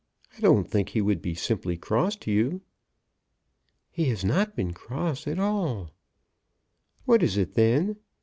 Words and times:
I 0.35 0.39
don't 0.41 0.63
think 0.67 0.89
he 0.89 1.01
would 1.01 1.21
be 1.21 1.35
simply 1.35 1.77
cross 1.77 2.15
to 2.15 2.31
you." 2.31 2.61
"He 3.91 4.05
has 4.05 4.25
not 4.25 4.55
been 4.55 4.73
cross 4.73 5.27
at 5.27 5.37
all." 5.37 5.91
"What 7.05 7.21
is 7.21 7.37
it 7.37 7.53
then? 7.53 7.97